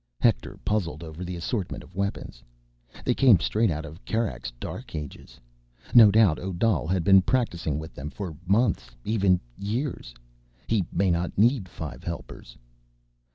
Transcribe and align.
_Hector 0.19 0.57
puzzled 0.65 1.03
over 1.03 1.23
the 1.23 1.35
assortment 1.35 1.83
of 1.83 1.95
weapons. 1.95 2.41
They 3.05 3.13
came 3.13 3.39
straight 3.39 3.69
out 3.69 3.85
of 3.85 4.03
Kerak's 4.03 4.51
Dark 4.59 4.95
Ages. 4.95 5.39
No 5.93 6.09
doubt 6.09 6.39
Odal 6.39 6.87
had 6.87 7.03
been 7.03 7.21
practicing 7.21 7.77
with 7.77 7.93
them 7.93 8.09
for 8.09 8.35
months, 8.47 8.89
even 9.05 9.39
years. 9.55 10.15
He 10.65 10.87
may 10.91 11.11
not 11.11 11.37
need 11.37 11.69
five 11.69 12.03
helpers. 12.03 12.57